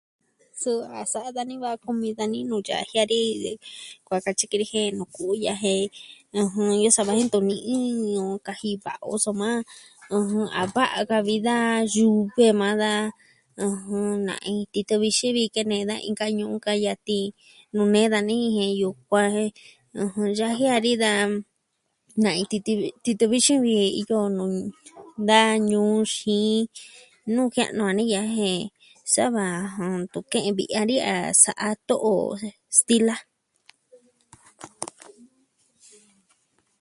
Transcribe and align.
Suu 0.61 0.81
a 0.97 0.99
sa'a 1.13 1.29
dani 1.37 1.55
va 1.63 1.71
kumi 1.83 2.09
dani 2.19 2.39
nuu 2.49 2.61
yaji 2.69 2.93
dani 2.99 3.21
kuaa 4.05 4.23
katyi 4.25 4.45
ki 4.49 4.57
ni 4.59 4.65
jen 4.71 4.87
nuu 4.97 5.09
ku'u 5.15 5.33
ya'a 5.45 5.61
jen... 5.63 5.83
ɨjɨn, 6.41 6.71
iyo 6.79 6.89
sava 6.97 7.17
jen 7.17 7.31
tuni 7.33 7.55
ii 7.75 7.89
nuu 8.15 8.31
kaji 8.47 8.71
va 8.83 8.91
o 9.11 9.13
soma, 9.23 9.49
ɨjɨn, 10.17 10.45
a 10.59 10.61
va'a 10.75 10.93
a 10.99 11.01
ka 11.09 11.17
vi 11.27 11.35
da 11.47 11.57
yu've 11.95 12.45
maa 12.59 12.75
da, 12.83 12.91
ɨjɨn 13.67 14.09
na 14.27 14.33
iin 14.49 14.61
titɨ 14.73 14.95
vixin 15.03 15.31
vi 15.35 15.43
kene 15.55 15.77
da 15.89 15.95
inka 16.07 16.25
ñuu 16.37 16.55
ka 16.65 16.71
nyatin 16.83 17.25
nuu 17.75 17.89
nee 17.93 18.07
dani 18.13 18.35
jen 18.55 18.71
yukuan 18.81 19.25
jen, 19.35 19.49
ɨjɨn, 20.03 20.29
yaji 20.37 20.65
dani 20.71 20.91
daja 21.03 21.13
nai 22.21 22.35
in 22.41 22.47
titi... 22.51 22.71
titɨ 23.03 23.25
vixin 23.31 23.59
ni 23.65 23.73
iyo 24.01 24.17
nuu 24.37 24.53
da 25.29 25.39
ñuu 25.69 25.93
xiin 26.13 26.59
nuu 27.33 27.47
jia'nu 27.53 27.83
a 27.89 27.93
ni 27.97 28.03
ya'a 28.13 28.29
jen 28.37 28.59
sava 29.13 29.45
jɨn, 29.75 29.93
ntu 30.03 30.17
ke'en 30.31 30.53
vi 30.57 30.65
a 30.81 30.81
ni 30.89 30.95
a 31.13 31.15
sa'a 31.43 31.67
to'o 31.87 32.13
stila. 32.79 33.15